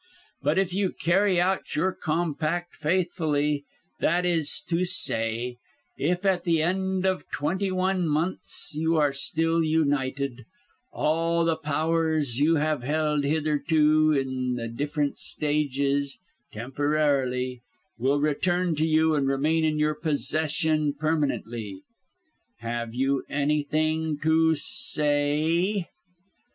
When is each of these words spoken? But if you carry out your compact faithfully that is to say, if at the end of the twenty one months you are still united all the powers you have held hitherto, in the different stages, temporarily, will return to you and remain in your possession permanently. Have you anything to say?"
But 0.41 0.57
if 0.57 0.73
you 0.73 0.91
carry 0.93 1.39
out 1.39 1.75
your 1.75 1.91
compact 1.93 2.75
faithfully 2.75 3.65
that 3.99 4.25
is 4.25 4.59
to 4.67 4.83
say, 4.83 5.57
if 5.95 6.25
at 6.25 6.43
the 6.43 6.59
end 6.59 7.05
of 7.05 7.19
the 7.19 7.25
twenty 7.31 7.69
one 7.69 8.07
months 8.07 8.73
you 8.73 8.95
are 8.97 9.13
still 9.13 9.63
united 9.63 10.45
all 10.91 11.45
the 11.45 11.55
powers 11.55 12.39
you 12.39 12.55
have 12.55 12.81
held 12.81 13.23
hitherto, 13.25 14.11
in 14.13 14.55
the 14.55 14.67
different 14.67 15.19
stages, 15.19 16.17
temporarily, 16.51 17.61
will 17.99 18.19
return 18.19 18.73
to 18.77 18.87
you 18.87 19.13
and 19.13 19.27
remain 19.27 19.63
in 19.63 19.77
your 19.77 19.93
possession 19.93 20.95
permanently. 20.95 21.83
Have 22.57 22.95
you 22.95 23.23
anything 23.29 24.17
to 24.23 24.55
say?" 24.55 25.89